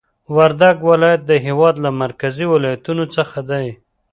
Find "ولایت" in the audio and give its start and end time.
0.91-1.21